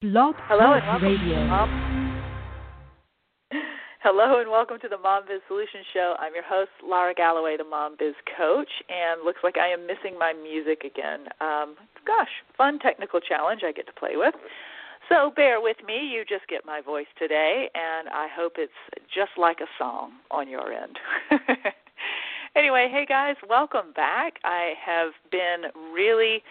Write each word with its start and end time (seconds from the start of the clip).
Blog 0.00 0.34
Hello 0.48 0.72
and 0.72 0.86
welcome 0.86 1.12
Radio. 1.12 1.40
to 1.40 1.44
Mom. 1.44 1.68
Hello 4.02 4.40
and 4.40 4.50
welcome 4.50 4.78
to 4.80 4.88
the 4.88 4.96
Mom 4.96 5.24
Biz 5.28 5.42
Solutions 5.46 5.84
Show. 5.92 6.14
I'm 6.18 6.32
your 6.32 6.42
host, 6.42 6.70
Lara 6.82 7.12
Galloway, 7.12 7.58
the 7.58 7.68
Mom 7.68 7.96
Biz 7.98 8.14
Coach, 8.34 8.70
and 8.88 9.22
looks 9.26 9.40
like 9.44 9.58
I 9.58 9.68
am 9.68 9.86
missing 9.86 10.18
my 10.18 10.32
music 10.32 10.84
again. 10.84 11.28
Um, 11.42 11.76
gosh, 12.06 12.32
fun 12.56 12.78
technical 12.78 13.20
challenge 13.20 13.60
I 13.62 13.72
get 13.72 13.84
to 13.88 13.92
play 13.92 14.12
with. 14.14 14.32
So 15.10 15.32
bear 15.36 15.60
with 15.60 15.76
me. 15.86 16.00
You 16.00 16.24
just 16.26 16.48
get 16.48 16.64
my 16.64 16.80
voice 16.80 17.12
today, 17.18 17.68
and 17.74 18.08
I 18.08 18.26
hope 18.34 18.54
it's 18.56 18.72
just 19.14 19.32
like 19.36 19.60
a 19.60 19.68
song 19.78 20.12
on 20.30 20.48
your 20.48 20.72
end. 20.72 20.96
anyway, 22.56 22.88
hey 22.90 23.04
guys, 23.04 23.36
welcome 23.50 23.92
back. 23.94 24.38
I 24.44 24.72
have 24.82 25.12
been 25.30 25.68
really 25.92 26.42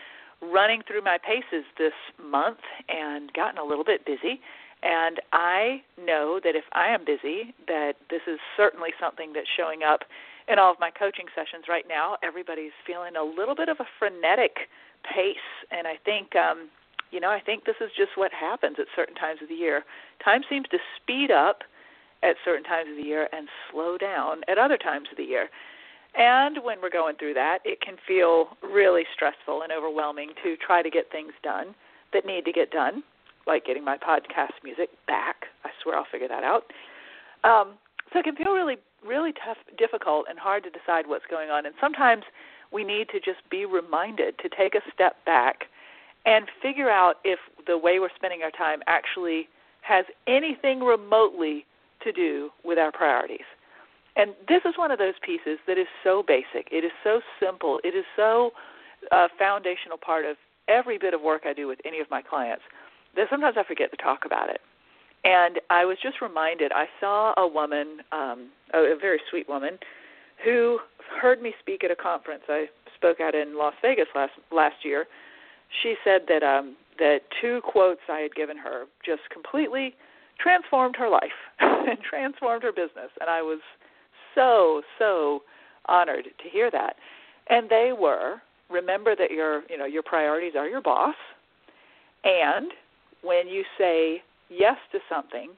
running 0.42 0.82
through 0.88 1.04
my 1.04 1.18
paces 1.18 1.66
this 1.78 1.94
month 2.22 2.60
and 2.88 3.32
gotten 3.34 3.58
a 3.58 3.64
little 3.64 3.84
bit 3.84 4.06
busy. 4.06 4.40
And 4.82 5.20
I 5.34 5.82
know 6.00 6.40
that 6.44 6.56
if 6.56 6.64
I 6.72 6.88
am 6.88 7.04
busy, 7.04 7.54
that 7.68 7.94
this 8.10 8.22
is 8.28 8.40
certainly 8.56 8.92
something 9.00 9.34
that's 9.34 9.50
showing 9.58 9.84
up 9.84 10.02
in 10.48 10.58
all 10.58 10.72
of 10.72 10.80
my 10.80 10.90
coaching 10.90 11.26
sessions 11.36 11.66
right 11.68 11.84
now. 11.88 12.16
Everybody's 12.24 12.72
feeling 12.88 13.16
a 13.16 13.24
little 13.24 13.56
bit 13.56 13.68
of 13.68 13.78
a 13.80 13.88
frenetic 14.00 14.72
pace, 15.04 15.52
and 15.72 15.86
I 15.86 15.96
think, 16.04 16.36
um, 16.36 16.70
you 17.12 17.20
know, 17.20 17.30
I 17.30 17.40
think 17.40 17.66
this 17.66 17.76
is 17.82 17.92
just 17.96 18.12
what 18.16 18.32
happens 18.32 18.78
at 18.80 18.88
certain 18.96 19.16
times 19.16 19.40
of 19.42 19.50
the 19.50 19.56
year. 19.56 19.84
Time 20.24 20.42
seems 20.50 20.68
to 20.72 20.78
speed 20.96 21.30
up 21.30 21.64
at 22.24 22.36
certain 22.44 22.64
times 22.64 22.90
of 22.90 22.98
the 22.98 23.08
year 23.08 23.28
and 23.32 23.48
slow 23.72 23.98
down 23.98 24.42
at 24.48 24.58
other 24.58 24.78
times 24.78 25.08
of 25.12 25.18
the 25.18 25.24
year. 25.24 25.50
And 26.16 26.58
when 26.64 26.82
we're 26.82 26.90
going 26.90 27.16
through 27.18 27.36
that, 27.36 27.60
it 27.64 27.82
can 27.82 27.96
feel 28.08 28.58
really 28.64 29.04
stressful 29.14 29.62
and 29.62 29.72
overwhelming 29.72 30.32
to 30.44 30.56
try 30.58 30.82
to 30.82 30.90
get 30.90 31.12
things 31.12 31.34
done 31.44 31.76
that 32.14 32.26
need 32.26 32.46
to 32.46 32.52
get 32.52 32.72
done, 32.72 33.04
like 33.46 33.66
getting 33.66 33.86
my 33.86 33.98
podcast 33.98 34.58
music 34.64 34.90
back. 35.08 35.46
I 35.64 35.70
swear 35.82 35.98
I'll 35.98 36.08
figure 36.12 36.28
that 36.28 36.44
out. 36.44 36.64
Um, 37.44 37.76
so 38.12 38.20
it 38.20 38.24
can 38.24 38.36
feel 38.36 38.54
really, 38.54 38.78
really 39.06 39.32
tough, 39.34 39.58
difficult, 39.78 40.26
and 40.30 40.40
hard 40.40 40.64
to 40.64 40.70
decide 40.70 41.06
what's 41.08 41.26
going 41.30 41.50
on. 41.50 41.66
And 41.66 41.76
sometimes 41.80 42.24
we 42.72 42.84
need 42.84 43.08
to 43.10 43.20
just 43.20 43.48
be 43.50 43.66
reminded 43.66 44.38
to 44.40 44.50
take 44.50 44.76
a 44.76 44.82
step 44.94 45.24
back 45.26 45.66
and 46.26 46.48
figure 46.62 46.90
out 46.90 47.16
if 47.24 47.40
the 47.68 47.78
way 47.78 48.00
we're 48.00 48.10
spending 48.16 48.42
our 48.44 48.52
time 48.52 48.82
actually 48.88 49.48
has 49.82 50.06
anything 50.28 50.82
remotely 50.82 51.66
to 52.04 52.12
do 52.12 52.50
with 52.64 52.78
our 52.78 52.92
priorities. 52.92 53.46
And 54.16 54.32
this 54.48 54.62
is 54.66 54.74
one 54.78 54.92
of 54.92 55.00
those 55.00 55.14
pieces 55.26 55.60
that 55.68 55.78
is 55.78 55.88
so 56.04 56.24
basic. 56.26 56.68
It 56.72 56.84
is 56.84 56.92
so 57.04 57.22
simple. 57.40 57.80
It 57.84 57.96
is 57.96 58.06
so 58.16 58.52
uh, 59.12 59.28
foundational 59.38 59.98
part 59.98 60.26
of 60.26 60.36
every 60.68 60.98
bit 60.98 61.14
of 61.14 61.22
work 61.22 61.44
I 61.46 61.54
do 61.54 61.68
with 61.68 61.80
any 61.86 62.00
of 62.00 62.08
my 62.10 62.22
clients 62.22 62.64
that 63.16 63.28
sometimes 63.30 63.56
I 63.58 63.64
forget 63.64 63.92
to 63.92 63.98
talk 63.98 64.26
about 64.26 64.50
it. 64.50 64.62
And 65.24 65.60
I 65.70 65.86
was 65.86 65.98
just 66.02 66.22
reminded. 66.22 66.72
I 66.72 66.86
saw 67.00 67.34
a 67.38 67.48
woman, 67.48 68.00
um, 68.12 68.50
a, 68.74 68.80
a 68.80 68.98
very 69.00 69.20
sweet 69.30 69.50
woman, 69.50 69.78
who 70.44 70.80
heard 71.22 71.42
me 71.42 71.54
speak 71.60 71.84
at 71.84 71.92
a 71.92 71.96
conference 71.96 72.44
I 72.48 72.68
spoke 72.96 73.20
at 73.20 73.36
in 73.36 73.58
Las 73.58 73.74
Vegas 73.82 74.08
last 74.16 74.32
last 74.52 74.76
year. 74.84 75.06
She 75.84 75.96
said 76.04 76.22
that 76.30 76.44
um, 76.44 76.76
that 77.00 77.22
two 77.42 77.62
quotes 77.64 78.02
I 78.08 78.20
had 78.20 78.36
given 78.36 78.58
her 78.58 78.86
just 79.06 79.22
completely 79.32 79.96
transformed 80.40 80.96
her 80.98 81.10
life 81.10 81.36
and 81.60 81.98
transformed 82.02 82.64
her 82.64 82.72
business, 82.72 83.12
and 83.20 83.30
I 83.30 83.42
was 83.42 83.60
so 84.36 84.82
so 84.98 85.42
honored 85.88 86.26
to 86.26 86.50
hear 86.52 86.70
that. 86.72 86.96
And 87.50 87.70
they 87.70 87.92
were 87.98 88.42
remember 88.70 89.16
that 89.16 89.32
your 89.32 89.64
you 89.70 89.78
know 89.78 89.86
your 89.86 90.04
priorities 90.04 90.54
are 90.58 90.68
your 90.68 90.82
boss, 90.82 91.16
and 92.24 92.72
when 93.22 93.48
you 93.48 93.64
say 93.78 94.22
yes 94.50 94.78
to 94.92 95.00
something, 95.10 95.52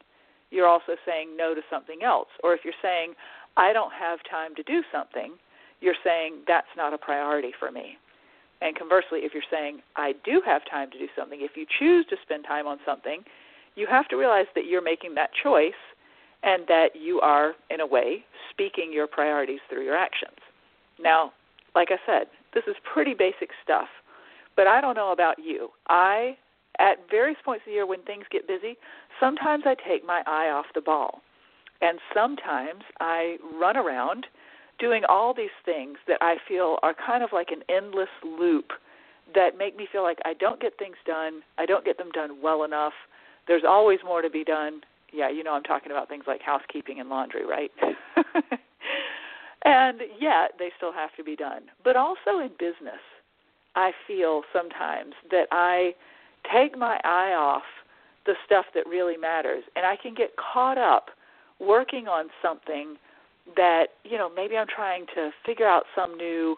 you're 0.50 0.68
also 0.68 0.94
saying 1.06 1.36
no 1.38 1.54
to 1.54 1.62
something 1.70 2.00
else. 2.04 2.28
Or 2.44 2.54
if 2.54 2.62
you're 2.64 2.74
saying 2.82 3.14
I 3.58 3.74
don't 3.74 3.94
have 3.94 4.20
time 4.30 4.56
to 4.56 4.64
do 4.64 4.82
something, 4.92 5.34
you're 5.80 5.96
saying 6.04 6.44
that's 6.48 6.72
not 6.78 6.94
a 6.94 6.98
priority 6.98 7.52
for 7.60 7.72
me. 7.72 7.98
And 8.62 8.78
conversely, 8.78 9.20
if 9.20 9.34
you're 9.34 9.44
saying 9.52 9.80
I 9.96 10.14
do 10.24 10.42
have 10.46 10.62
time 10.70 10.92
to 10.92 11.00
do 11.00 11.08
something, 11.18 11.40
if 11.42 11.52
you 11.56 11.66
choose 11.80 12.06
to 12.10 12.16
spend 12.24 12.46
time 12.46 12.68
on 12.68 12.78
something, 12.86 13.24
you 13.76 13.88
have 13.90 14.08
to 14.10 14.16
realize 14.16 14.46
that 14.56 14.66
you're 14.66 14.84
making 14.84 15.16
that 15.16 15.32
choice 15.44 15.74
and 16.44 16.68
that 16.68 16.90
you 16.96 17.20
are, 17.22 17.54
in 17.70 17.80
a 17.82 17.86
way, 17.86 18.24
speaking 18.52 18.92
your 18.94 19.08
priorities 19.08 19.60
through 19.70 19.84
your 19.84 19.98
actions. 19.98 20.38
Now, 21.00 21.34
like 21.76 21.90
I 21.92 21.98
said, 22.06 22.28
this 22.54 22.64
is 22.68 22.76
pretty 22.94 23.14
basic 23.14 23.50
stuff, 23.64 23.88
but 24.56 24.68
I 24.68 24.82
don't 24.82 24.96
know 24.96 25.12
about 25.12 25.40
you. 25.40 25.70
I, 25.88 26.38
at 26.80 27.10
various 27.10 27.38
points 27.44 27.64
of 27.66 27.72
the 27.72 27.74
year 27.74 27.86
when 27.86 28.04
things 28.04 28.26
get 28.32 28.48
busy, 28.48 28.78
sometimes 29.20 29.64
I 29.66 29.76
take 29.76 30.06
my 30.06 30.22
eye 30.28 30.50
off 30.50 30.66
the 30.76 30.82
ball. 30.82 31.22
And 31.82 32.00
sometimes 32.14 32.84
I 33.00 33.38
run 33.60 33.76
around 33.76 34.28
doing 34.80 35.04
all 35.10 35.34
these 35.34 35.56
things 35.66 35.98
that 36.08 36.18
I 36.22 36.36
feel 36.48 36.78
are 36.84 36.94
kind 36.94 37.24
of 37.24 37.30
like 37.34 37.50
an 37.50 37.64
endless 37.70 38.10
loop 38.24 38.72
that 39.34 39.58
make 39.58 39.78
me 39.78 39.88
feel 39.92 40.04
like 40.04 40.20
I 40.26 40.34
don't 40.34 40.62
get 40.62 40.78
things 40.78 40.98
done, 41.06 41.42
I 41.58 41.66
don't 41.66 41.86
get 41.86 41.98
them 41.98 42.12
done 42.12 42.42
well 42.42 42.64
enough. 42.64 42.94
There's 43.48 43.64
always 43.68 44.00
more 44.04 44.22
to 44.22 44.30
be 44.30 44.44
done, 44.44 44.82
yeah, 45.12 45.30
you 45.30 45.44
know 45.44 45.54
I'm 45.54 45.64
talking 45.64 45.92
about 45.92 46.10
things 46.10 46.24
like 46.28 46.42
housekeeping 46.42 47.00
and 47.00 47.10
laundry, 47.10 47.46
right? 47.46 47.72
and 49.66 50.02
yet 50.20 50.54
they 50.60 50.70
still 50.78 50.94
have 50.94 51.10
to 51.18 51.24
be 51.24 51.36
done. 51.36 51.64
But 51.84 51.96
also 51.96 52.40
in 52.42 52.50
business, 52.60 53.02
I 53.76 53.92
feel 54.08 54.44
sometimes 54.54 55.14
that 55.30 55.48
I 55.52 55.94
take 56.52 56.78
my 56.78 57.00
eye 57.04 57.34
off 57.34 57.64
the 58.26 58.34
stuff 58.46 58.66
that 58.76 58.86
really 58.88 59.18
matters 59.18 59.64
and 59.76 59.86
I 59.86 59.96
can 59.96 60.14
get 60.14 60.32
caught 60.38 60.78
up 60.78 61.10
working 61.60 62.08
on 62.08 62.28
something 62.42 62.96
that, 63.56 63.88
you 64.04 64.18
know, 64.18 64.30
maybe 64.34 64.58
I'm 64.58 64.68
trying 64.68 65.06
to 65.16 65.32
figure 65.46 65.68
out 65.68 65.84
some 65.96 66.18
new 66.18 66.58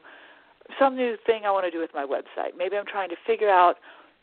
some 0.79 0.95
new 0.95 1.17
thing 1.25 1.41
I 1.45 1.51
want 1.51 1.65
to 1.65 1.71
do 1.71 1.79
with 1.79 1.91
my 1.93 2.05
website. 2.05 2.57
Maybe 2.57 2.77
I'm 2.77 2.85
trying 2.85 3.09
to 3.09 3.17
figure 3.27 3.49
out 3.49 3.75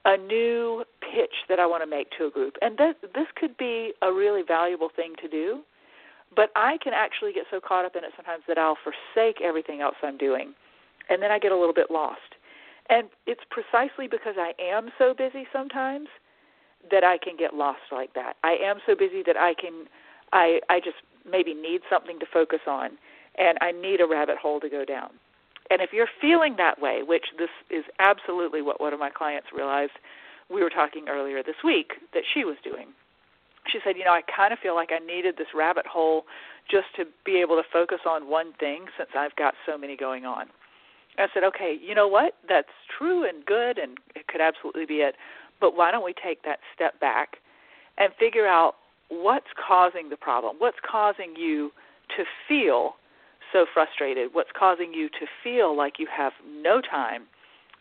a 0.06 0.16
new 0.16 0.84
pitch 1.15 1.34
that 1.48 1.59
I 1.59 1.66
want 1.66 1.82
to 1.82 1.91
make 1.91 2.09
to 2.19 2.26
a 2.26 2.31
group. 2.31 2.54
And 2.62 2.78
this, 2.78 2.94
this 3.15 3.26
could 3.37 3.56
be 3.56 3.93
a 4.03 4.12
really 4.12 4.43
valuable 4.47 4.91
thing 4.94 5.15
to 5.22 5.28
do, 5.28 5.60
but 6.34 6.50
I 6.54 6.78
can 6.82 6.93
actually 6.94 7.32
get 7.32 7.44
so 7.50 7.60
caught 7.60 7.84
up 7.84 7.97
in 7.97 8.04
it 8.04 8.10
sometimes 8.16 8.44
that 8.47 8.59
I'll 8.59 8.78
forsake 8.82 9.41
everything 9.43 9.81
else 9.81 9.97
I'm 10.03 10.19
doing. 10.19 10.54
And 11.09 11.21
then 11.22 11.31
I 11.32 11.38
get 11.38 11.53
a 11.53 11.59
little 11.59 11.75
bit 11.75 11.91
lost. 11.91 12.38
And 12.88 13.09
it's 13.26 13.43
precisely 13.50 14.06
because 14.09 14.34
I 14.37 14.53
am 14.60 14.91
so 14.98 15.15
busy 15.15 15.47
sometimes 15.53 16.09
that 16.91 17.04
I 17.04 17.19
can 17.19 17.37
get 17.37 17.54
lost 17.54 17.81
like 17.92 18.15
that. 18.15 18.34
I 18.42 18.56
am 18.62 18.78
so 18.87 18.94
busy 18.94 19.22
that 19.27 19.37
I 19.37 19.54
can 19.54 19.87
I 20.32 20.60
I 20.69 20.81
just 20.81 20.97
maybe 21.28 21.54
need 21.54 21.82
something 21.91 22.19
to 22.21 22.27
focus 22.32 22.60
on 22.66 22.98
and 23.38 23.59
I 23.60 23.72
need 23.72 24.00
a 24.00 24.06
rabbit 24.06 24.38
hole 24.38 24.60
to 24.60 24.69
go 24.69 24.84
down. 24.84 25.10
And 25.71 25.81
if 25.81 25.91
you're 25.92 26.09
feeling 26.21 26.56
that 26.56 26.81
way, 26.81 27.03
which 27.04 27.27
this 27.38 27.50
is 27.71 27.84
absolutely 28.00 28.60
what 28.60 28.81
one 28.81 28.92
of 28.92 28.98
my 28.98 29.10
clients 29.10 29.48
realized, 29.54 29.92
we 30.53 30.62
were 30.62 30.71
talking 30.71 31.09
earlier 31.09 31.43
this 31.43 31.56
week 31.65 31.93
that 32.12 32.22
she 32.34 32.44
was 32.44 32.56
doing. 32.65 32.88
She 33.71 33.78
said, 33.84 33.97
You 33.97 34.05
know, 34.05 34.12
I 34.12 34.22
kind 34.22 34.53
of 34.53 34.59
feel 34.59 34.75
like 34.75 34.91
I 34.93 34.99
needed 35.05 35.37
this 35.37 35.55
rabbit 35.55 35.87
hole 35.87 36.25
just 36.71 36.87
to 36.97 37.05
be 37.25 37.41
able 37.41 37.56
to 37.56 37.62
focus 37.72 38.00
on 38.06 38.28
one 38.28 38.53
thing 38.59 38.87
since 38.99 39.10
I've 39.16 39.34
got 39.37 39.55
so 39.66 39.78
many 39.78 39.97
going 39.97 40.25
on. 40.25 40.47
I 41.19 41.27
said, 41.33 41.44
Okay, 41.44 41.77
you 41.81 41.94
know 41.94 42.09
what? 42.09 42.34
That's 42.49 42.69
true 42.99 43.28
and 43.28 43.44
good, 43.44 43.78
and 43.78 43.99
it 44.15 44.27
could 44.27 44.41
absolutely 44.41 44.87
be 44.87 44.97
it. 44.97 45.15
But 45.60 45.77
why 45.77 45.91
don't 45.91 46.05
we 46.05 46.15
take 46.15 46.43
that 46.44 46.59
step 46.75 46.99
back 47.00 47.37
and 47.99 48.12
figure 48.19 48.47
out 48.47 48.75
what's 49.09 49.53
causing 49.55 50.09
the 50.09 50.16
problem? 50.16 50.56
What's 50.59 50.78
causing 50.91 51.34
you 51.37 51.71
to 52.16 52.25
feel 52.49 52.94
so 53.53 53.66
frustrated? 53.72 54.31
What's 54.33 54.50
causing 54.59 54.94
you 54.94 55.09
to 55.09 55.27
feel 55.44 55.77
like 55.77 55.99
you 55.99 56.06
have 56.16 56.33
no 56.47 56.81
time 56.81 57.25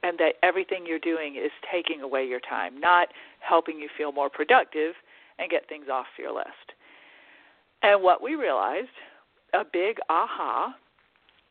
and 0.03 0.17
that 0.17 0.35
everything 0.43 0.85
you're 0.85 0.99
doing 0.99 1.35
is 1.35 1.51
taking 1.71 2.01
away 2.01 2.25
your 2.25 2.39
time, 2.39 2.79
not 2.79 3.09
helping 3.39 3.79
you 3.79 3.89
feel 3.97 4.11
more 4.11 4.29
productive 4.29 4.93
and 5.37 5.49
get 5.49 5.67
things 5.67 5.85
off 5.91 6.05
your 6.17 6.33
list? 6.33 6.73
And 7.81 8.03
what 8.03 8.21
we 8.21 8.35
realized, 8.35 8.89
a 9.53 9.63
big 9.71 9.97
aha, 10.09 10.75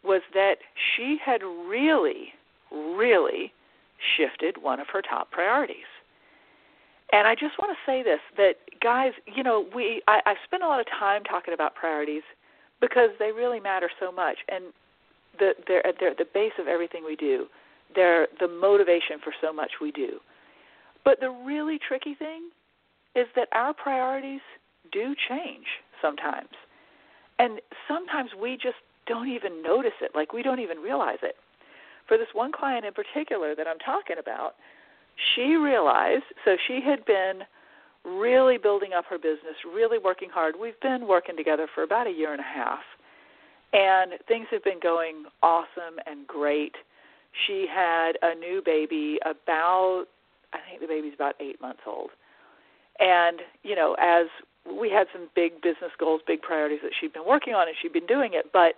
was 0.04 0.22
that 0.34 0.56
she 0.96 1.18
had 1.24 1.42
really, 1.42 2.28
really 2.70 3.52
shifted 4.16 4.62
one 4.62 4.80
of 4.80 4.86
her 4.92 5.02
top 5.02 5.30
priorities. 5.30 5.88
And 7.12 7.26
I 7.26 7.34
just 7.34 7.58
want 7.58 7.72
to 7.72 7.90
say 7.90 8.02
this 8.02 8.20
that 8.36 8.54
guys, 8.82 9.12
you 9.34 9.42
know, 9.42 9.66
we 9.74 10.02
I, 10.06 10.20
I 10.26 10.34
spend 10.44 10.62
a 10.62 10.66
lot 10.66 10.80
of 10.80 10.86
time 10.86 11.24
talking 11.24 11.54
about 11.54 11.74
priorities 11.74 12.22
because 12.80 13.10
they 13.18 13.32
really 13.32 13.60
matter 13.60 13.90
so 13.98 14.12
much 14.12 14.36
and 14.48 14.64
the 15.38 15.52
they're 15.66 15.82
they're 15.98 16.10
at 16.10 16.18
the 16.18 16.26
base 16.34 16.52
of 16.58 16.68
everything 16.68 17.04
we 17.04 17.16
do. 17.16 17.46
They're 17.94 18.29
the 18.40 18.49
motivation 18.49 19.19
for 19.23 19.32
so 19.40 19.52
much 19.52 19.70
we 19.81 19.93
do. 19.93 20.19
But 21.05 21.20
the 21.20 21.31
really 21.31 21.79
tricky 21.87 22.14
thing 22.14 22.50
is 23.14 23.26
that 23.35 23.49
our 23.52 23.73
priorities 23.73 24.40
do 24.93 25.14
change 25.29 25.64
sometimes. 26.02 26.49
And 27.38 27.61
sometimes 27.87 28.31
we 28.40 28.55
just 28.55 28.76
don't 29.06 29.29
even 29.29 29.62
notice 29.62 29.96
it, 30.00 30.12
like 30.14 30.32
we 30.32 30.43
don't 30.43 30.61
even 30.61 30.79
realize 30.79 31.19
it. 31.23 31.37
For 32.06 32.17
this 32.17 32.29
one 32.32 32.52
client 32.52 32.85
in 32.85 32.93
particular 32.93 33.55
that 33.55 33.67
I'm 33.67 33.79
talking 33.79 34.17
about, 34.19 34.55
she 35.35 35.56
realized 35.56 36.25
so 36.44 36.56
she 36.67 36.81
had 36.85 37.05
been 37.05 37.40
really 38.05 38.58
building 38.58 38.90
up 38.96 39.05
her 39.11 39.19
business, 39.19 39.56
really 39.67 39.99
working 39.99 40.31
hard. 40.31 40.55
We've 40.61 40.79
been 40.81 41.06
working 41.06 41.37
together 41.37 41.67
for 41.75 41.82
about 41.82 42.06
a 42.06 42.11
year 42.11 42.32
and 42.32 42.40
a 42.40 42.44
half, 42.44 42.81
and 43.73 44.12
things 44.26 44.46
have 44.50 44.64
been 44.64 44.81
going 44.82 45.25
awesome 45.43 45.99
and 46.06 46.26
great. 46.26 46.75
She 47.46 47.66
had 47.72 48.12
a 48.22 48.34
new 48.34 48.62
baby 48.64 49.19
about, 49.25 50.06
I 50.52 50.58
think 50.69 50.80
the 50.80 50.86
baby's 50.86 51.14
about 51.14 51.34
eight 51.40 51.60
months 51.60 51.80
old. 51.86 52.10
And, 52.98 53.40
you 53.62 53.76
know, 53.76 53.96
as 54.00 54.26
we 54.66 54.90
had 54.90 55.06
some 55.12 55.28
big 55.34 55.60
business 55.62 55.92
goals, 55.98 56.20
big 56.26 56.42
priorities 56.42 56.80
that 56.82 56.92
she'd 56.98 57.12
been 57.12 57.26
working 57.26 57.54
on, 57.54 57.69
and 57.69 57.76
she'd 57.80 57.92
been 57.92 58.06
doing 58.06 58.32
it. 58.34 58.46
But 58.52 58.75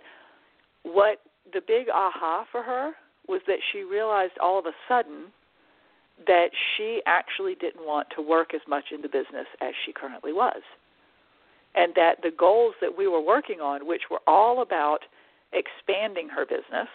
what 0.83 1.19
the 1.53 1.61
big 1.65 1.87
aha 1.89 2.45
for 2.51 2.63
her 2.63 2.91
was 3.27 3.41
that 3.47 3.59
she 3.71 3.83
realized 3.83 4.33
all 4.41 4.59
of 4.59 4.65
a 4.65 4.73
sudden 4.87 5.31
that 6.27 6.49
she 6.75 7.01
actually 7.07 7.55
didn't 7.55 7.85
want 7.85 8.07
to 8.15 8.21
work 8.21 8.53
as 8.53 8.61
much 8.67 8.85
in 8.93 9.01
the 9.01 9.07
business 9.07 9.47
as 9.61 9.73
she 9.85 9.91
currently 9.91 10.33
was. 10.33 10.61
And 11.73 11.93
that 11.95 12.21
the 12.21 12.31
goals 12.37 12.75
that 12.81 12.97
we 12.97 13.07
were 13.07 13.21
working 13.21 13.59
on, 13.59 13.87
which 13.87 14.03
were 14.11 14.21
all 14.27 14.61
about 14.61 14.99
expanding 15.53 16.29
her 16.29 16.45
business, 16.45 16.89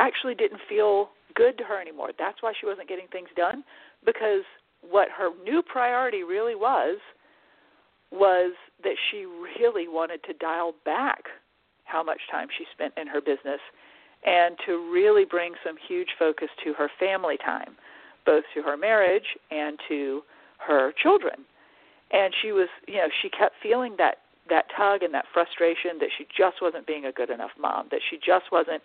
actually 0.00 0.34
didn't 0.34 0.60
feel 0.68 1.10
good 1.34 1.58
to 1.58 1.64
her 1.64 1.80
anymore. 1.80 2.10
That's 2.18 2.42
why 2.42 2.52
she 2.58 2.66
wasn't 2.66 2.88
getting 2.88 3.06
things 3.12 3.28
done 3.36 3.62
because 4.04 4.42
what 4.88 5.08
her 5.16 5.30
new 5.44 5.62
priority 5.62 6.22
really 6.22 6.54
was 6.54 6.98
was 8.10 8.52
that 8.82 8.96
she 9.10 9.26
really 9.60 9.86
wanted 9.86 10.22
to 10.24 10.32
dial 10.34 10.74
back 10.84 11.24
how 11.84 12.02
much 12.02 12.20
time 12.30 12.48
she 12.56 12.64
spent 12.72 12.92
in 12.96 13.06
her 13.06 13.20
business 13.20 13.60
and 14.24 14.56
to 14.66 14.90
really 14.92 15.24
bring 15.24 15.52
some 15.64 15.76
huge 15.88 16.08
focus 16.18 16.48
to 16.64 16.72
her 16.74 16.88
family 16.98 17.36
time, 17.44 17.76
both 18.26 18.44
to 18.54 18.62
her 18.62 18.76
marriage 18.76 19.36
and 19.50 19.78
to 19.88 20.22
her 20.58 20.92
children. 21.02 21.44
And 22.12 22.34
she 22.42 22.52
was, 22.52 22.68
you 22.88 22.96
know, 22.96 23.08
she 23.22 23.28
kept 23.30 23.54
feeling 23.62 23.94
that 23.98 24.16
that 24.48 24.64
tug 24.76 25.04
and 25.04 25.14
that 25.14 25.26
frustration 25.32 25.98
that 26.00 26.08
she 26.18 26.26
just 26.36 26.56
wasn't 26.60 26.84
being 26.86 27.06
a 27.06 27.12
good 27.12 27.30
enough 27.30 27.52
mom, 27.58 27.86
that 27.92 28.00
she 28.10 28.16
just 28.16 28.50
wasn't 28.50 28.82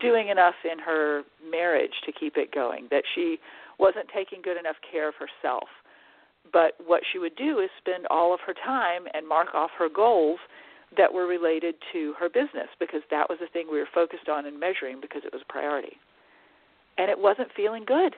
doing 0.00 0.28
enough 0.28 0.54
in 0.70 0.78
her 0.78 1.22
marriage 1.50 1.94
to 2.06 2.12
keep 2.12 2.36
it 2.36 2.52
going, 2.52 2.88
that 2.90 3.04
she 3.14 3.38
wasn't 3.78 4.06
taking 4.14 4.42
good 4.42 4.58
enough 4.58 4.76
care 4.90 5.08
of 5.08 5.14
herself. 5.14 5.68
But 6.52 6.72
what 6.84 7.02
she 7.12 7.18
would 7.18 7.36
do 7.36 7.60
is 7.60 7.70
spend 7.78 8.06
all 8.10 8.32
of 8.32 8.40
her 8.46 8.54
time 8.54 9.04
and 9.14 9.26
mark 9.26 9.54
off 9.54 9.70
her 9.78 9.88
goals 9.88 10.38
that 10.96 11.12
were 11.12 11.26
related 11.26 11.74
to 11.92 12.14
her 12.18 12.28
business 12.28 12.68
because 12.80 13.02
that 13.10 13.28
was 13.28 13.38
the 13.40 13.48
thing 13.52 13.66
we 13.70 13.78
were 13.78 13.88
focused 13.92 14.28
on 14.28 14.46
and 14.46 14.58
measuring 14.58 15.00
because 15.00 15.22
it 15.24 15.32
was 15.32 15.42
a 15.42 15.52
priority. 15.52 15.96
And 16.96 17.10
it 17.10 17.18
wasn't 17.18 17.48
feeling 17.54 17.84
good. 17.86 18.14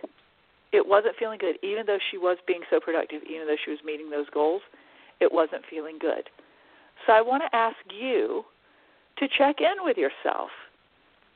It 0.73 0.87
wasn't 0.87 1.17
feeling 1.19 1.39
good. 1.39 1.57
Even 1.63 1.85
though 1.87 1.99
she 2.11 2.19
was 2.19 2.39
being 2.47 2.63
so 2.71 2.79
productive, 2.79 3.23
even 3.29 3.47
though 3.47 3.59
she 3.65 3.73
was 3.73 3.81
meeting 3.85 4.09
those 4.09 4.31
goals, 4.31 4.63
it 5.21 5.33
wasn't 5.33 5.63
feeling 5.69 5.99
good. 5.99 6.31
So 7.07 7.13
I 7.13 7.21
want 7.21 7.43
to 7.43 7.57
ask 7.57 7.77
you 7.91 8.45
to 9.19 9.27
check 9.37 9.57
in 9.61 9.85
with 9.85 9.97
yourself 9.97 10.51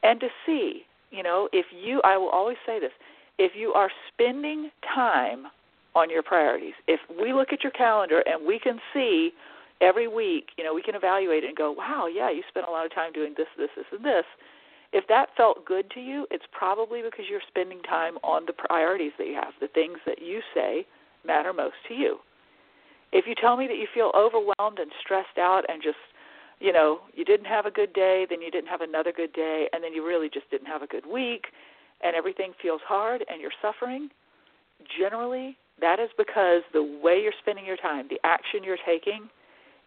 and 0.04 0.20
to 0.20 0.28
see, 0.46 0.82
you 1.10 1.22
know, 1.22 1.48
if 1.52 1.66
you, 1.72 2.00
I 2.04 2.16
will 2.16 2.28
always 2.28 2.58
say 2.64 2.78
this, 2.78 2.92
if 3.38 3.52
you 3.56 3.72
are 3.72 3.90
spending 4.12 4.70
time 4.94 5.46
on 5.96 6.10
your 6.10 6.22
priorities, 6.22 6.74
if 6.86 7.00
we 7.20 7.32
look 7.32 7.48
at 7.52 7.64
your 7.64 7.72
calendar 7.72 8.22
and 8.26 8.46
we 8.46 8.60
can 8.60 8.78
see 8.92 9.32
every 9.80 10.06
week, 10.06 10.50
you 10.56 10.62
know, 10.62 10.74
we 10.74 10.82
can 10.82 10.94
evaluate 10.94 11.42
it 11.42 11.48
and 11.48 11.56
go, 11.56 11.72
wow, 11.72 12.06
yeah, 12.06 12.30
you 12.30 12.42
spent 12.48 12.66
a 12.68 12.70
lot 12.70 12.86
of 12.86 12.94
time 12.94 13.12
doing 13.12 13.34
this, 13.36 13.46
this, 13.58 13.70
this, 13.76 13.86
and 13.90 14.04
this. 14.04 14.24
If 14.92 15.08
that 15.08 15.30
felt 15.36 15.64
good 15.64 15.90
to 15.94 16.00
you, 16.00 16.26
it's 16.30 16.44
probably 16.52 17.02
because 17.02 17.24
you're 17.28 17.40
spending 17.48 17.82
time 17.82 18.14
on 18.22 18.44
the 18.46 18.52
priorities 18.52 19.12
that 19.18 19.26
you 19.26 19.34
have, 19.34 19.52
the 19.60 19.68
things 19.68 19.98
that 20.06 20.22
you 20.22 20.40
say 20.54 20.86
matter 21.26 21.52
most 21.52 21.74
to 21.88 21.94
you. 21.94 22.18
If 23.12 23.26
you 23.26 23.34
tell 23.34 23.56
me 23.56 23.66
that 23.66 23.76
you 23.76 23.86
feel 23.92 24.12
overwhelmed 24.14 24.78
and 24.78 24.90
stressed 25.02 25.38
out 25.38 25.62
and 25.68 25.82
just, 25.82 25.98
you 26.60 26.72
know, 26.72 27.00
you 27.14 27.24
didn't 27.24 27.46
have 27.46 27.66
a 27.66 27.70
good 27.70 27.92
day, 27.92 28.26
then 28.28 28.40
you 28.40 28.50
didn't 28.50 28.68
have 28.68 28.80
another 28.80 29.12
good 29.12 29.32
day, 29.32 29.68
and 29.72 29.82
then 29.82 29.92
you 29.92 30.06
really 30.06 30.28
just 30.28 30.50
didn't 30.50 30.66
have 30.66 30.82
a 30.82 30.86
good 30.86 31.06
week, 31.06 31.46
and 32.02 32.14
everything 32.16 32.52
feels 32.60 32.80
hard 32.86 33.24
and 33.30 33.40
you're 33.40 33.52
suffering, 33.62 34.10
generally 34.98 35.56
that 35.80 35.98
is 35.98 36.10
because 36.16 36.62
the 36.72 36.82
way 37.02 37.20
you're 37.22 37.32
spending 37.40 37.66
your 37.66 37.76
time, 37.76 38.06
the 38.08 38.20
action 38.24 38.62
you're 38.62 38.78
taking, 38.86 39.28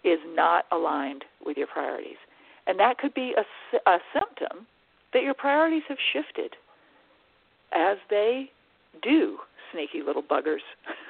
is 0.04 0.20
not 0.28 0.66
aligned 0.72 1.26
with 1.46 1.58
your 1.58 1.68
priorities. 1.68 2.18
And 2.66 2.80
that 2.80 2.98
could 2.98 3.14
be 3.14 3.34
a, 3.38 3.90
a 3.90 4.00
symptom 4.14 4.68
that 5.14 5.24
your 5.24 5.34
priorities 5.34 5.84
have 5.88 5.98
shifted, 6.14 6.56
as 7.72 7.98
they 8.10 8.52
do, 9.02 9.38
sneaky 9.72 10.02
little 10.06 10.24
buggers. 10.24 10.60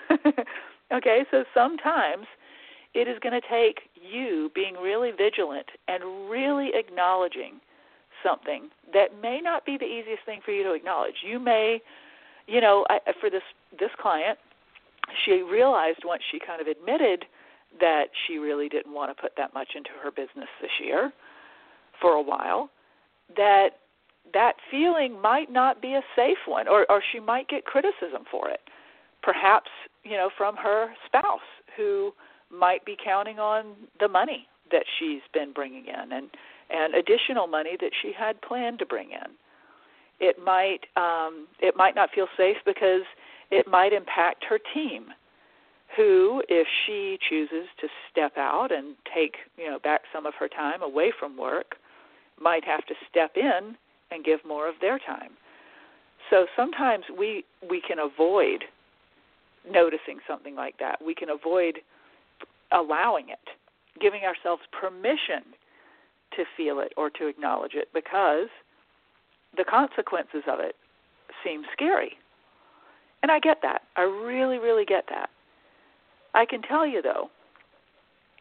okay, 0.94 1.25
so 1.31 1.44
sometimes 1.53 2.27
it 2.98 3.08
is 3.08 3.20
going 3.22 3.40
to 3.40 3.48
take 3.48 3.90
you 3.94 4.52
being 4.56 4.74
really 4.74 5.12
vigilant 5.12 5.68
and 5.88 6.30
really 6.30 6.72
acknowledging 6.74 7.62
something 8.24 8.70
that 8.92 9.22
may 9.22 9.40
not 9.40 9.66
be 9.68 9.78
the 9.78 9.86
easiest 9.86 10.26
thing 10.26 10.40
for 10.44 10.52
you 10.52 10.64
to 10.64 10.74
acknowledge. 10.74 11.14
You 11.24 11.40
may, 11.40 11.80
you 12.48 12.60
know, 12.60 12.86
I, 12.90 13.00
for 13.22 13.30
this 13.30 13.44
this 13.80 13.92
client, 14.02 14.40
she 15.24 15.44
realized 15.44 16.00
once 16.04 16.24
she 16.32 16.40
kind 16.40 16.60
of 16.60 16.66
admitted 16.66 17.26
that 17.80 18.06
she 18.26 18.40
really 18.40 18.68
didn't 18.68 18.94
want 18.94 19.16
to 19.16 19.22
put 19.22 19.34
that 19.38 19.54
much 19.54 19.70
into 19.76 19.92
her 20.02 20.10
business 20.10 20.50
this 20.60 20.72
year 20.84 21.14
for 22.02 22.14
a 22.14 22.22
while 22.22 22.72
that 23.36 23.78
that 24.34 24.54
feeling 24.72 25.22
might 25.22 25.52
not 25.52 25.82
be 25.82 25.94
a 25.94 26.02
safe 26.16 26.38
one 26.48 26.68
or 26.68 26.90
or 26.90 27.04
she 27.12 27.20
might 27.20 27.48
get 27.48 27.66
criticism 27.66 28.24
for 28.32 28.50
it 28.50 28.62
perhaps 29.22 29.70
you 30.04 30.18
know 30.18 30.30
from 30.36 30.56
her 30.56 30.94
spouse 31.06 31.50
who 31.76 32.14
might 32.52 32.86
be 32.86 32.96
counting 33.04 33.40
on 33.40 33.74
the 34.00 34.08
money 34.08 34.48
that 34.72 34.84
she's 35.00 35.22
been 35.34 35.54
bringing 35.54 35.86
in 35.86 36.12
and 36.12 36.30
and 36.70 36.96
additional 36.96 37.48
money 37.48 37.78
that 37.80 37.92
she 38.02 38.12
had 38.18 38.42
planned 38.42 38.80
to 38.80 38.86
bring 38.86 39.12
in 39.12 39.32
it 40.20 40.38
might 40.44 40.82
um 40.96 41.48
it 41.60 41.76
might 41.76 41.96
not 41.96 42.10
feel 42.14 42.28
safe 42.36 42.58
because 42.66 43.04
it 43.52 43.68
might 43.68 43.94
impact 43.94 44.44
her 44.50 44.60
team 44.74 45.08
who, 45.96 46.44
if 46.50 46.68
she 46.86 47.18
chooses 47.30 47.68
to 47.80 47.88
step 48.12 48.34
out 48.38 48.72
and 48.72 48.96
take 49.14 49.36
you 49.58 49.70
know 49.70 49.80
back 49.80 50.02
some 50.14 50.26
of 50.26 50.34
her 50.40 50.48
time 50.48 50.82
away 50.82 51.14
from 51.18 51.38
work, 51.38 51.76
might 52.42 52.64
have 52.66 52.86
to 52.86 52.94
step 53.10 53.32
in 53.36 53.76
and 54.12 54.26
give 54.26 54.40
more 54.46 54.68
of 54.68 54.76
their 54.82 55.00
time. 55.00 55.32
So 56.30 56.46
sometimes 56.56 57.06
we 57.18 57.46
we 57.70 57.82
can 57.82 58.00
avoid 58.00 58.66
noticing 59.70 60.20
something 60.28 60.56
like 60.56 60.78
that. 60.80 61.04
We 61.04 61.16
can 61.16 61.30
avoid 61.30 61.80
allowing 62.72 63.30
it, 63.30 63.39
giving 64.00 64.22
ourselves 64.24 64.63
permission 64.72 65.44
to 66.36 66.44
feel 66.56 66.80
it 66.80 66.94
or 66.98 67.10
to 67.12 67.27
acknowledge 67.27 67.74
it 67.74 67.88
because 67.94 68.48
the 69.56 69.63
consequences 69.63 70.44
of 70.48 70.60
it 70.60 70.75
seem 71.44 71.63
scary. 71.74 72.13
And 73.24 73.32
I 73.32 73.39
get 73.39 73.58
that. 73.63 73.82
I 73.96 74.01
really, 74.01 74.58
really 74.58 74.86
get 74.86 75.06
that. 75.10 75.30
I 76.34 76.46
can 76.46 76.62
tell 76.62 76.86
you 76.86 77.01
though, 77.01 77.30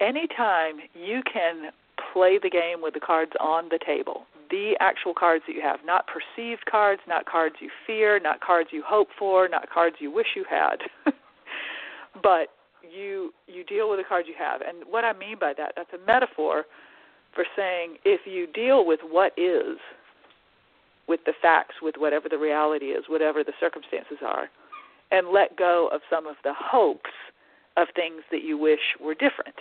anytime 0.00 0.76
you 0.94 1.22
can 1.32 1.70
play 2.12 2.38
the 2.42 2.50
game 2.50 2.82
with 2.82 2.94
the 2.94 3.00
cards 3.00 3.32
on 3.40 3.68
the 3.70 3.78
table, 3.84 4.26
the 4.50 4.74
actual 4.80 5.14
cards 5.14 5.44
that 5.46 5.54
you 5.54 5.62
have, 5.62 5.80
not 5.84 6.06
perceived 6.06 6.66
cards, 6.70 7.00
not 7.08 7.26
cards 7.26 7.56
you 7.60 7.70
fear, 7.86 8.20
not 8.20 8.40
cards 8.40 8.70
you 8.72 8.82
hope 8.86 9.08
for, 9.18 9.48
not 9.48 9.70
cards 9.70 9.96
you 9.98 10.10
wish 10.10 10.28
you 10.36 10.44
had, 10.48 10.76
but 12.22 12.48
you 12.90 13.32
you 13.46 13.64
deal 13.64 13.88
with 13.90 13.98
the 13.98 14.04
cards 14.04 14.28
you 14.28 14.34
have. 14.38 14.60
And 14.60 14.84
what 14.88 15.04
I 15.04 15.12
mean 15.12 15.36
by 15.38 15.52
that, 15.56 15.72
that's 15.76 15.92
a 15.92 16.06
metaphor 16.06 16.64
for 17.34 17.44
saying 17.56 17.96
if 18.04 18.20
you 18.26 18.46
deal 18.46 18.86
with 18.86 19.00
what 19.02 19.32
is, 19.36 19.78
with 21.08 21.20
the 21.26 21.32
facts, 21.40 21.76
with 21.82 21.96
whatever 21.98 22.28
the 22.28 22.38
reality 22.38 22.86
is, 22.86 23.04
whatever 23.08 23.44
the 23.44 23.52
circumstances 23.60 24.18
are, 24.24 24.48
and 25.10 25.28
let 25.28 25.56
go 25.56 25.88
of 25.92 26.00
some 26.10 26.26
of 26.26 26.36
the 26.42 26.52
hopes 26.56 27.10
of 27.76 27.88
things 27.94 28.22
that 28.30 28.42
you 28.42 28.58
wish 28.58 28.80
were 29.00 29.14
different, 29.14 29.56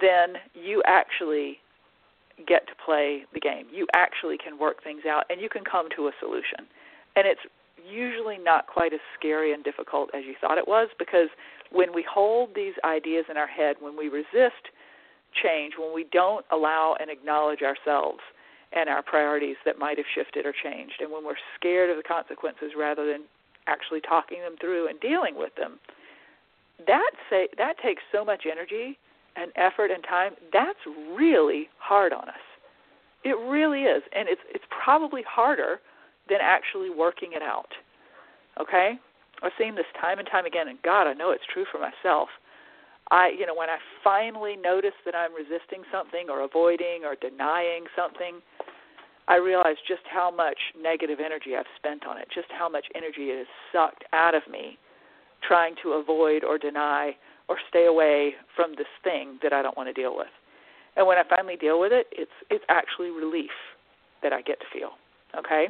then 0.00 0.34
you 0.54 0.82
actually 0.86 1.58
get 2.46 2.66
to 2.68 2.72
play 2.84 3.24
the 3.34 3.40
game. 3.40 3.66
You 3.72 3.86
actually 3.94 4.38
can 4.38 4.58
work 4.58 4.82
things 4.82 5.02
out 5.08 5.24
and 5.28 5.40
you 5.40 5.48
can 5.48 5.64
come 5.64 5.88
to 5.96 6.06
a 6.06 6.12
solution. 6.20 6.70
And 7.16 7.26
it's 7.26 7.40
usually 7.86 8.38
not 8.38 8.66
quite 8.66 8.92
as 8.92 9.00
scary 9.18 9.52
and 9.52 9.62
difficult 9.64 10.10
as 10.14 10.24
you 10.24 10.34
thought 10.40 10.58
it 10.58 10.68
was 10.68 10.88
because 10.98 11.28
when 11.70 11.94
we 11.94 12.04
hold 12.08 12.50
these 12.54 12.74
ideas 12.84 13.26
in 13.30 13.36
our 13.36 13.46
head, 13.46 13.76
when 13.80 13.96
we 13.96 14.08
resist 14.08 14.72
change, 15.42 15.74
when 15.78 15.94
we 15.94 16.06
don't 16.10 16.44
allow 16.50 16.96
and 17.00 17.10
acknowledge 17.10 17.60
ourselves 17.62 18.20
and 18.72 18.88
our 18.88 19.02
priorities 19.02 19.56
that 19.64 19.78
might 19.78 19.96
have 19.96 20.06
shifted 20.14 20.44
or 20.46 20.52
changed, 20.52 21.00
and 21.00 21.10
when 21.10 21.24
we're 21.24 21.40
scared 21.58 21.90
of 21.90 21.96
the 21.96 22.02
consequences 22.02 22.72
rather 22.76 23.06
than 23.06 23.24
actually 23.66 24.00
talking 24.00 24.40
them 24.40 24.56
through 24.60 24.88
and 24.88 25.00
dealing 25.00 25.36
with 25.36 25.54
them, 25.56 25.78
that 26.86 27.10
say 27.28 27.48
that 27.58 27.74
takes 27.82 28.02
so 28.12 28.24
much 28.24 28.44
energy 28.50 28.98
and 29.36 29.52
effort 29.56 29.90
and 29.90 30.02
time. 30.04 30.32
That's 30.52 30.78
really 31.14 31.68
hard 31.78 32.12
on 32.12 32.28
us. 32.28 32.44
It 33.24 33.36
really 33.48 33.82
is, 33.82 34.02
and 34.14 34.28
it's 34.28 34.40
it's 34.48 34.64
probably 34.84 35.22
harder 35.28 35.80
than 36.28 36.38
actually 36.40 36.90
working 36.90 37.32
it 37.32 37.42
out. 37.42 37.68
Okay, 38.60 38.98
I've 39.42 39.52
seen 39.58 39.74
this 39.74 39.86
time 40.00 40.18
and 40.18 40.28
time 40.28 40.46
again, 40.46 40.68
and 40.68 40.78
God, 40.82 41.06
I 41.06 41.14
know 41.14 41.30
it's 41.30 41.46
true 41.52 41.64
for 41.70 41.78
myself. 41.78 42.28
I, 43.10 43.30
you 43.30 43.46
know, 43.46 43.54
when 43.54 43.70
I 43.70 43.78
finally 44.04 44.56
notice 44.56 44.96
that 45.06 45.14
I'm 45.14 45.32
resisting 45.32 45.82
something 45.90 46.28
or 46.28 46.42
avoiding 46.42 47.04
or 47.06 47.16
denying 47.16 47.84
something, 47.96 48.42
I 49.28 49.36
realize 49.36 49.76
just 49.86 50.02
how 50.10 50.30
much 50.30 50.58
negative 50.80 51.18
energy 51.24 51.56
I've 51.56 51.70
spent 51.76 52.06
on 52.06 52.18
it, 52.18 52.28
just 52.34 52.48
how 52.50 52.68
much 52.68 52.86
energy 52.94 53.30
it 53.30 53.38
has 53.38 53.46
sucked 53.72 54.04
out 54.12 54.34
of 54.34 54.42
me 54.50 54.78
trying 55.46 55.74
to 55.82 55.92
avoid 55.92 56.44
or 56.44 56.58
deny 56.58 57.16
or 57.48 57.56
stay 57.68 57.86
away 57.86 58.34
from 58.56 58.72
this 58.76 58.90
thing 59.04 59.38
that 59.42 59.52
I 59.52 59.62
don't 59.62 59.76
want 59.76 59.88
to 59.88 59.92
deal 59.92 60.16
with. 60.16 60.32
And 60.96 61.06
when 61.06 61.16
I 61.16 61.22
finally 61.28 61.56
deal 61.56 61.78
with 61.78 61.92
it, 61.92 62.06
it's 62.10 62.32
it's 62.50 62.64
actually 62.68 63.10
relief 63.10 63.54
that 64.22 64.32
I 64.32 64.42
get 64.42 64.58
to 64.60 64.66
feel. 64.72 64.90
Okay? 65.38 65.68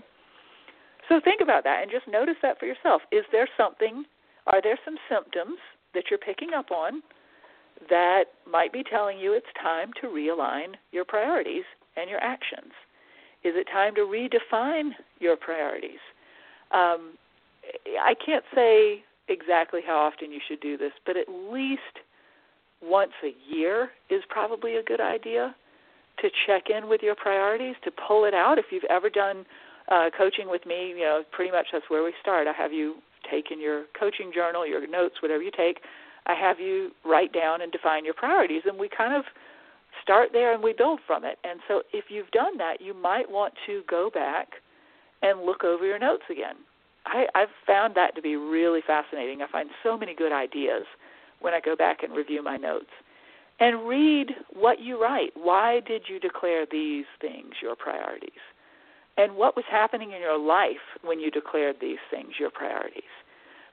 So 1.08 1.20
think 1.24 1.40
about 1.40 1.64
that 1.64 1.82
and 1.82 1.90
just 1.90 2.06
notice 2.06 2.36
that 2.42 2.58
for 2.58 2.66
yourself. 2.66 3.02
Is 3.10 3.24
there 3.32 3.48
something 3.56 4.04
are 4.46 4.62
there 4.62 4.78
some 4.84 4.96
symptoms 5.10 5.58
that 5.94 6.04
you're 6.10 6.18
picking 6.18 6.54
up 6.56 6.70
on 6.70 7.02
that 7.88 8.24
might 8.50 8.72
be 8.72 8.82
telling 8.82 9.18
you 9.18 9.34
it's 9.34 9.46
time 9.62 9.90
to 10.00 10.08
realign 10.08 10.74
your 10.90 11.04
priorities 11.04 11.64
and 11.96 12.08
your 12.08 12.20
actions? 12.20 12.72
Is 13.44 13.54
it 13.56 13.66
time 13.70 13.94
to 13.94 14.00
redefine 14.00 14.90
your 15.20 15.36
priorities? 15.36 16.00
Um, 16.72 17.12
I 18.02 18.14
can't 18.24 18.44
say 18.54 19.04
exactly 19.28 19.80
how 19.86 19.98
often 19.98 20.32
you 20.32 20.40
should 20.48 20.60
do 20.60 20.76
this, 20.76 20.92
but 21.06 21.16
at 21.16 21.28
least 21.28 21.82
once 22.82 23.12
a 23.22 23.34
year 23.54 23.90
is 24.10 24.22
probably 24.28 24.76
a 24.76 24.82
good 24.82 25.00
idea 25.00 25.54
to 26.20 26.28
check 26.46 26.64
in 26.70 26.88
with 26.88 27.02
your 27.02 27.14
priorities, 27.14 27.76
to 27.84 27.90
pull 27.90 28.24
it 28.24 28.34
out. 28.34 28.58
If 28.58 28.66
you've 28.70 28.84
ever 28.84 29.10
done 29.10 29.44
uh, 29.90 30.11
coaching 30.16 30.49
with 30.49 30.66
me, 30.66 30.90
you 30.90 31.00
know, 31.00 31.23
pretty 31.33 31.50
much 31.50 31.66
that's 31.73 31.88
where 31.88 32.04
we 32.04 32.12
start. 32.21 32.47
I 32.47 32.52
have 32.52 32.73
you 32.73 32.97
take 33.30 33.50
in 33.50 33.61
your 33.61 33.85
coaching 33.99 34.30
journal, 34.35 34.66
your 34.66 34.87
notes, 34.87 35.16
whatever 35.23 35.42
you 35.42 35.50
take. 35.57 35.80
I 36.26 36.35
have 36.35 36.61
you 36.61 36.90
write 37.04 37.33
down 37.33 37.62
and 37.62 37.73
define 37.73 38.04
your 38.04 38.14
priorities, 38.14 38.62
and 38.66 38.78
we 38.78 38.88
kind 38.95 39.14
of 39.14 39.25
start 40.02 40.28
there 40.33 40.52
and 40.52 40.62
we 40.62 40.75
build 40.76 41.00
from 41.07 41.25
it. 41.25 41.38
And 41.45 41.61
so, 41.66 41.83
if 41.92 42.07
you've 42.09 42.30
done 42.30 42.59
that, 42.59 42.80
you 42.80 42.95
might 42.95 43.30
want 43.30 43.54
to 43.66 43.83
go 43.88 44.11
back 44.12 44.49
and 45.23 45.42
look 45.42 45.64
over 45.64 45.85
your 45.85 45.99
notes 45.99 46.25
again. 46.30 46.57
I, 47.07 47.26
I've 47.35 47.49
found 47.66 47.95
that 47.97 48.14
to 48.16 48.23
be 48.23 48.37
really 48.37 48.80
fascinating. 48.87 49.40
I 49.42 49.50
find 49.50 49.71
so 49.83 49.97
many 49.97 50.14
good 50.14 50.33
ideas 50.33 50.85
when 51.40 51.54
I 51.54 51.61
go 51.61 51.75
back 51.75 52.02
and 52.02 52.14
review 52.14 52.42
my 52.42 52.57
notes. 52.57 52.90
And 53.61 53.88
read 53.88 54.28
what 54.52 54.78
you 54.80 55.02
write. 55.02 55.30
Why 55.35 55.80
did 55.87 56.02
you 56.09 56.21
declare 56.21 56.64
these 56.71 57.07
things 57.21 57.54
your 57.61 57.75
priorities? 57.75 58.30
And 59.18 59.34
what 59.34 59.56
was 59.56 59.64
happening 59.68 60.12
in 60.12 60.20
your 60.20 60.38
life 60.38 60.87
when 61.02 61.18
you 61.18 61.30
declared 61.30 61.76
these 61.80 61.98
things 62.08 62.38
your 62.38 62.50
priorities? 62.50 63.10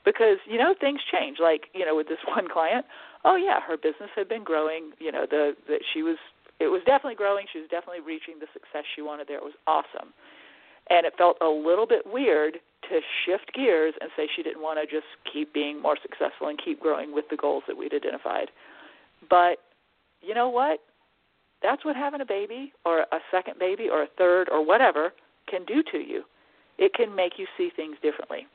Because, 0.04 0.38
you 0.46 0.58
know, 0.58 0.74
things 0.80 1.00
change. 1.12 1.38
Like, 1.40 1.70
you 1.74 1.86
know, 1.86 1.96
with 1.96 2.08
this 2.08 2.18
one 2.28 2.50
client, 2.50 2.86
oh 3.24 3.36
yeah, 3.36 3.62
her 3.62 3.78
business 3.78 4.10
had 4.16 4.28
been 4.28 4.44
growing, 4.44 4.92
you 5.00 5.12
know, 5.12 5.26
the 5.30 5.54
that 5.70 5.82
she 5.94 6.02
was 6.02 6.18
it 6.60 6.68
was 6.68 6.82
definitely 6.86 7.16
growing, 7.16 7.46
she 7.52 7.60
was 7.60 7.70
definitely 7.70 8.02
reaching 8.02 8.40
the 8.40 8.48
success 8.54 8.84
she 8.96 9.02
wanted 9.02 9.28
there. 9.28 9.38
It 9.38 9.44
was 9.44 9.60
awesome. 9.68 10.14
And 10.90 11.06
it 11.06 11.14
felt 11.18 11.38
a 11.42 11.50
little 11.50 11.86
bit 11.86 12.04
weird 12.06 12.60
to 12.90 13.00
shift 13.26 13.52
gears 13.54 13.94
and 14.00 14.10
say 14.16 14.28
she 14.36 14.42
didn't 14.42 14.62
want 14.62 14.80
to 14.80 14.86
just 14.86 15.10
keep 15.32 15.54
being 15.54 15.82
more 15.82 15.98
successful 16.02 16.48
and 16.48 16.58
keep 16.64 16.80
growing 16.80 17.14
with 17.14 17.26
the 17.30 17.36
goals 17.36 17.64
that 17.68 17.76
we'd 17.76 17.94
identified. 17.94 18.50
But 19.30 19.58
you 20.22 20.34
know 20.34 20.50
what? 20.50 20.80
That's 21.62 21.84
what 21.84 21.96
having 21.96 22.22
a 22.22 22.26
baby 22.26 22.72
or 22.86 23.02
a 23.12 23.20
second 23.32 23.60
baby 23.60 23.90
or 23.92 24.04
a 24.04 24.08
third 24.18 24.48
or 24.50 24.66
whatever 24.66 25.12
can 25.48 25.66
do 25.66 25.84
to 25.92 25.98
you. 25.98 26.24
It 26.78 26.94
can 26.94 27.16
make 27.16 27.34
you 27.38 27.46
see 27.58 27.70
things 27.76 27.98
differently. 28.02 28.48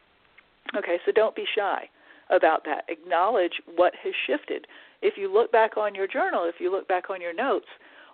Okay, 0.76 0.99
so 1.06 1.12
don't 1.12 1.35
be 1.35 1.47
shy 1.56 1.88
about 2.30 2.64
that. 2.64 2.85
Acknowledge 2.88 3.54
what 3.76 3.92
has 4.04 4.12
shifted. 4.26 4.66
If 5.02 5.14
you 5.16 5.32
look 5.32 5.50
back 5.50 5.76
on 5.76 5.94
your 5.94 6.06
journal, 6.06 6.44
if 6.44 6.56
you 6.61 6.70
look 6.70 6.87
back 6.87 7.11
on 7.11 7.20
your 7.20 7.35
notes, 7.35 7.66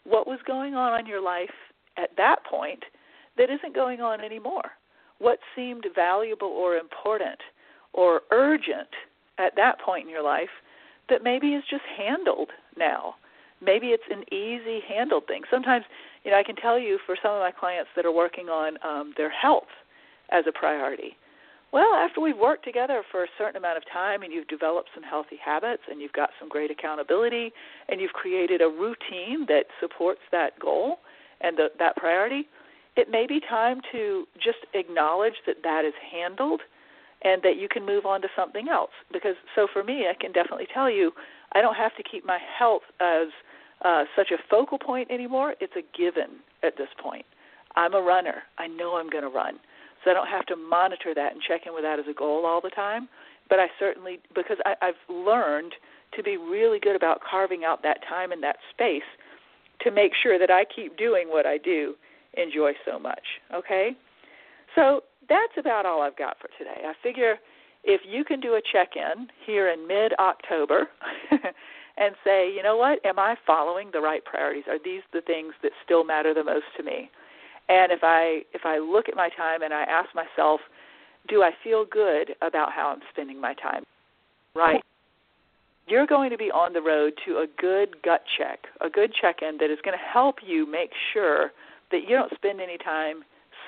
what 0.05 0.27
was 0.27 0.39
going 0.47 0.75
on 0.75 0.99
in 1.01 1.07
your 1.07 1.21
life 1.21 1.51
at 1.97 2.11
that 2.17 2.45
point 2.49 2.85
that 3.37 3.51
isn't 3.51 3.75
going 3.75 4.01
on 4.01 4.21
anymore? 4.21 4.71
what 5.19 5.39
seemed 5.55 5.87
valuable 5.95 6.49
or 6.49 6.77
important 6.77 7.41
or 7.93 8.23
urgent 8.31 8.89
at 9.39 9.57
that 9.57 9.81
point 9.81 10.05
in 10.05 10.11
your 10.11 10.23
life 10.23 10.49
that 11.09 11.23
maybe 11.23 11.49
is 11.49 11.65
just 11.71 11.85
handled 11.97 12.51
now. 12.77 13.15
Maybe 13.63 13.89
it's 13.89 14.03
an 14.11 14.25
easy 14.33 14.81
handled 14.87 15.27
thing. 15.27 15.43
Sometimes, 15.51 15.85
you 16.27 16.33
know, 16.33 16.39
I 16.39 16.43
can 16.43 16.57
tell 16.57 16.77
you 16.77 16.99
for 17.07 17.17
some 17.23 17.33
of 17.35 17.39
my 17.39 17.53
clients 17.53 17.89
that 17.95 18.05
are 18.05 18.11
working 18.11 18.49
on 18.49 18.77
um, 18.83 19.15
their 19.17 19.31
health 19.31 19.71
as 20.33 20.45
a 20.49 20.53
priority. 20.53 21.17
Well, 21.73 21.95
after 21.95 22.21
we've 22.21 22.37
worked 22.37 22.65
together 22.65 23.05
for 23.13 23.23
a 23.23 23.29
certain 23.39 23.57
amount 23.57 23.77
of 23.77 23.85
time 23.93 24.23
and 24.23 24.33
you've 24.33 24.49
developed 24.49 24.89
some 24.93 25.05
healthy 25.05 25.37
habits 25.45 25.83
and 25.89 26.01
you've 26.01 26.13
got 26.13 26.31
some 26.41 26.49
great 26.49 26.73
accountability 26.73 27.53
and 27.89 28.01
you've 28.01 28.13
created 28.13 28.61
a 28.61 28.67
routine 28.67 29.47
that 29.47 29.67
supports 29.79 30.19
that 30.33 30.59
goal 30.59 30.99
and 31.43 31.57
the, 31.57 31.69
that 31.79 31.95
priority, 31.95 32.49
it 32.97 33.09
may 33.09 33.27
be 33.29 33.39
time 33.39 33.81
to 33.93 34.27
just 34.35 34.59
acknowledge 34.75 35.35
that 35.47 35.57
that 35.63 35.85
is 35.85 35.95
handled 36.11 36.61
and 37.23 37.41
that 37.43 37.57
you 37.57 37.69
can 37.69 37.87
move 37.87 38.05
on 38.05 38.21
to 38.23 38.29
something 38.35 38.69
else. 38.69 38.91
Because 39.13 39.37
so 39.55 39.69
for 39.73 39.85
me, 39.85 40.07
I 40.11 40.21
can 40.21 40.33
definitely 40.33 40.67
tell 40.75 40.91
you, 40.91 41.13
I 41.53 41.61
don't 41.61 41.77
have 41.77 41.95
to 41.97 42.03
keep 42.03 42.27
my 42.27 42.39
health 42.59 42.83
as 43.01 43.29
uh, 43.83 44.05
such 44.17 44.31
a 44.31 44.39
focal 44.51 44.79
point 44.79 45.11
anymore. 45.11 45.55
It's 45.61 45.75
a 45.77 45.83
given 45.97 46.41
at 46.63 46.77
this 46.77 46.89
point. 47.03 47.27
I'm 47.75 47.95
a 47.95 48.01
runner. 48.01 48.43
I 48.59 48.67
know 48.67 48.97
I'm 48.97 49.11
going 49.11 49.25
to 49.25 49.31
run, 49.31 49.59
so 50.03 50.11
I 50.11 50.15
don't 50.15 50.29
have 50.29 50.47
to 50.47 50.57
monitor 50.57 51.15
that 51.15 51.33
and 51.33 51.43
check 51.43 51.63
in 51.67 51.75
with 51.75 51.85
that 51.85 51.99
as 51.99 52.07
a 52.11 52.15
goal 52.15 52.47
all 52.47 52.61
the 52.61 52.71
time. 52.71 53.09
But 53.49 53.59
I 53.61 53.67
certainly, 53.79 54.19
because 54.35 54.57
I, 54.65 54.75
I've 54.83 55.15
learned 55.15 55.73
to 56.17 56.23
be 56.23 56.37
really 56.37 56.81
good 56.81 56.97
about 56.97 57.21
carving 57.29 57.65
out 57.65 57.83
that 57.83 57.99
time 58.09 58.33
and 58.33 58.43
that 58.43 58.57
space 58.73 59.07
to 59.83 59.91
make 59.91 60.13
sure 60.21 60.39
that 60.39 60.51
I 60.51 60.65
keep 60.65 60.97
doing 60.97 61.29
what 61.29 61.47
I 61.47 61.59
do 61.59 61.95
enjoy 62.35 62.73
so 62.85 62.99
much. 62.99 63.23
Okay? 63.55 63.91
So 64.75 65.03
that's 65.29 65.53
about 65.59 65.87
all 65.87 66.03
I've 66.03 66.17
got 66.17 66.37
for 66.41 66.49
today. 66.59 66.83
I 66.85 66.93
figure 67.03 67.37
if 67.85 68.01
you 68.09 68.25
can 68.25 68.41
do 68.41 68.55
a 68.55 68.61
check 68.73 68.91
in 68.97 69.29
here 69.45 69.69
in 69.69 69.87
mid 69.87 70.13
October 70.19 70.89
and 71.99 72.15
say, 72.25 72.53
you 72.53 72.63
know 72.63 72.77
what, 72.77 73.05
am 73.05 73.19
I 73.19 73.37
following 73.47 73.91
the 73.93 74.01
right 74.01 74.25
priorities? 74.25 74.65
Are 74.69 74.79
these 74.83 75.03
the 75.13 75.23
things 75.23 75.55
that 75.63 75.73
still 75.85 76.05
matter 76.05 76.35
the 76.35 76.45
most 76.45 76.67
to 76.77 76.83
me? 76.83 77.11
And 77.69 77.91
if 77.91 78.01
I 78.03 78.43
if 78.53 78.63
I 78.65 78.79
look 78.79 79.09
at 79.09 79.17
my 79.17 79.29
time 79.37 79.63
and 79.63 79.73
I 79.73 79.83
ask 79.83 80.11
myself, 80.15 80.61
do 81.29 81.43
I 81.43 81.51
feel 81.65 81.85
good 81.85 82.35
about 82.43 82.73
how 82.73 82.89
I'm 82.89 83.01
spending 83.11 83.41
my 83.41 83.55
time? 83.55 83.85
Right. 84.55 84.83
You're 85.89 86.07
going 86.07 86.31
to 86.31 86.37
be 86.37 86.51
on 86.51 86.73
the 86.73 86.83
road 86.83 87.13
to 87.27 87.39
a 87.39 87.47
good 87.61 88.03
gut 88.03 88.23
check, 88.37 88.61
a 88.81 88.91
good 88.91 89.13
check 89.21 89.37
in 89.43 89.57
that 89.59 89.71
is 89.71 89.79
going 89.85 89.97
to 89.97 90.05
help 90.05 90.37
you 90.45 90.71
make 90.71 90.91
sure 91.13 91.53
that 91.93 92.03
you 92.03 92.17
don't 92.17 92.33
spend 92.35 92.61
any 92.61 92.77
time 92.79 93.23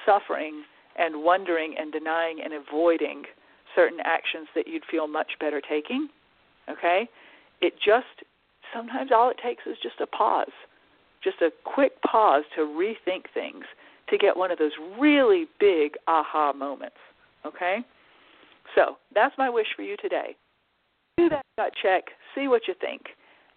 suffering 0.04 0.64
and 0.96 1.22
wondering 1.22 1.76
and 1.78 1.92
denying 1.92 2.40
and 2.42 2.52
avoiding 2.52 3.22
certain 3.76 3.98
actions 4.04 4.48
that 4.54 4.66
you'd 4.66 4.82
feel 4.90 5.06
much 5.06 5.32
better 5.38 5.60
taking. 5.60 6.08
Okay? 6.68 7.08
It 7.60 7.74
just 7.74 8.26
sometimes 8.72 9.10
all 9.14 9.30
it 9.30 9.38
takes 9.42 9.64
is 9.66 9.76
just 9.82 10.00
a 10.00 10.06
pause. 10.06 10.52
Just 11.22 11.40
a 11.42 11.50
quick 11.64 12.00
pause 12.02 12.44
to 12.54 12.62
rethink 12.62 13.24
things 13.34 13.64
to 14.08 14.18
get 14.18 14.36
one 14.36 14.50
of 14.50 14.58
those 14.58 14.72
really 14.98 15.46
big 15.58 15.92
aha 16.06 16.52
moments. 16.52 16.96
Okay? 17.44 17.78
So, 18.74 18.96
that's 19.14 19.34
my 19.38 19.50
wish 19.50 19.66
for 19.74 19.82
you 19.82 19.96
today. 19.96 20.36
Do 21.16 21.28
that 21.30 21.44
gut 21.56 21.72
check, 21.82 22.04
see 22.34 22.48
what 22.48 22.62
you 22.68 22.74
think. 22.80 23.02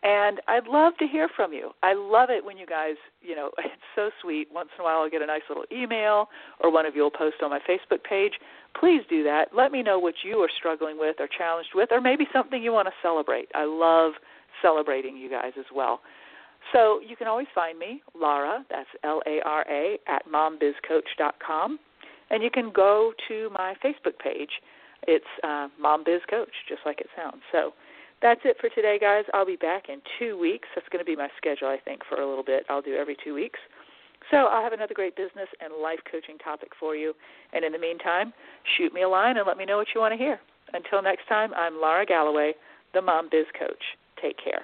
And 0.03 0.41
I'd 0.47 0.67
love 0.67 0.93
to 0.97 1.05
hear 1.05 1.29
from 1.35 1.53
you. 1.53 1.71
I 1.83 1.93
love 1.93 2.29
it 2.31 2.43
when 2.43 2.57
you 2.57 2.65
guys, 2.65 2.95
you 3.21 3.35
know, 3.35 3.51
it's 3.59 3.73
so 3.95 4.09
sweet. 4.21 4.47
Once 4.51 4.69
in 4.77 4.81
a 4.81 4.83
while 4.83 5.01
I'll 5.01 5.09
get 5.09 5.21
a 5.21 5.27
nice 5.27 5.41
little 5.47 5.65
email 5.71 6.27
or 6.59 6.71
one 6.71 6.85
of 6.85 6.95
you 6.95 7.03
will 7.03 7.11
post 7.11 7.37
on 7.43 7.51
my 7.51 7.59
Facebook 7.59 8.03
page. 8.03 8.33
Please 8.79 9.01
do 9.09 9.23
that. 9.23 9.49
Let 9.55 9.71
me 9.71 9.83
know 9.83 9.99
what 9.99 10.15
you 10.23 10.37
are 10.37 10.49
struggling 10.57 10.97
with 10.97 11.17
or 11.19 11.27
challenged 11.27 11.71
with 11.75 11.89
or 11.91 12.01
maybe 12.01 12.25
something 12.33 12.63
you 12.63 12.71
want 12.71 12.87
to 12.87 12.93
celebrate. 13.01 13.49
I 13.53 13.65
love 13.65 14.13
celebrating 14.61 15.17
you 15.17 15.29
guys 15.29 15.53
as 15.57 15.65
well. 15.73 16.01
So 16.73 16.99
you 17.07 17.15
can 17.15 17.27
always 17.27 17.47
find 17.53 17.77
me, 17.77 18.01
Lara, 18.19 18.63
that's 18.69 18.89
L 19.03 19.21
A 19.27 19.41
R 19.43 19.65
A, 19.69 19.97
at 20.07 20.23
mombizcoach.com. 20.27 21.79
And 22.29 22.41
you 22.41 22.49
can 22.49 22.71
go 22.73 23.13
to 23.27 23.49
my 23.51 23.75
Facebook 23.83 24.17
page. 24.23 24.49
It's 25.07 25.25
uh, 25.43 25.67
Mom 25.79 26.03
Biz 26.05 26.21
Coach, 26.29 26.53
just 26.69 26.81
like 26.85 27.01
it 27.01 27.07
sounds. 27.17 27.41
So 27.51 27.73
that's 28.21 28.41
it 28.45 28.57
for 28.59 28.69
today, 28.69 28.97
guys. 28.99 29.25
I'll 29.33 29.45
be 29.45 29.55
back 29.55 29.89
in 29.89 30.01
two 30.19 30.37
weeks. 30.37 30.67
That's 30.75 30.87
going 30.89 31.03
to 31.03 31.05
be 31.05 31.15
my 31.15 31.29
schedule, 31.37 31.67
I 31.67 31.77
think, 31.83 32.01
for 32.07 32.21
a 32.21 32.27
little 32.27 32.43
bit. 32.43 32.65
I'll 32.69 32.81
do 32.81 32.95
every 32.95 33.17
two 33.23 33.33
weeks. 33.33 33.59
So 34.29 34.37
I'll 34.37 34.63
have 34.63 34.73
another 34.73 34.93
great 34.93 35.15
business 35.15 35.49
and 35.59 35.73
life 35.81 35.99
coaching 36.09 36.37
topic 36.37 36.69
for 36.79 36.95
you. 36.95 37.13
And 37.53 37.65
in 37.65 37.71
the 37.71 37.79
meantime, 37.79 38.33
shoot 38.77 38.93
me 38.93 39.01
a 39.01 39.09
line 39.09 39.37
and 39.37 39.47
let 39.47 39.57
me 39.57 39.65
know 39.65 39.77
what 39.77 39.87
you 39.95 40.01
want 40.01 40.13
to 40.13 40.17
hear. 40.17 40.39
Until 40.73 41.01
next 41.01 41.27
time, 41.27 41.53
I'm 41.55 41.81
Lara 41.81 42.05
Galloway, 42.05 42.53
the 42.93 43.01
Mom 43.01 43.29
Biz 43.31 43.45
Coach. 43.57 43.83
Take 44.21 44.37
care. 44.41 44.63